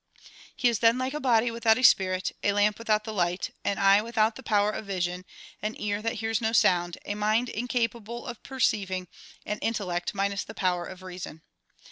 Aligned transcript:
He 0.55 0.67
is 0.67 0.79
then 0.79 0.97
like 0.97 1.13
a 1.13 1.19
body 1.19 1.51
without 1.51 1.77
a 1.77 1.83
spirit, 1.83 2.31
a 2.41 2.53
lamp 2.53 2.79
without 2.79 3.03
the 3.03 3.13
light, 3.13 3.51
an 3.63 3.77
eye 3.77 4.01
without 4.01 4.35
the 4.35 4.41
power 4.41 4.71
of 4.71 4.87
vision, 4.87 5.25
an 5.61 5.79
ear 5.79 6.01
that 6.01 6.13
hears 6.15 6.41
no 6.41 6.53
sound, 6.53 6.97
a 7.05 7.13
mind 7.13 7.49
incapable 7.49 8.25
of 8.25 8.41
perceiving, 8.41 9.07
an 9.45 9.59
intellect 9.59 10.15
minus 10.15 10.43
the 10.43 10.55
power 10.55 10.85
of 10.87 11.03
reason. 11.03 11.43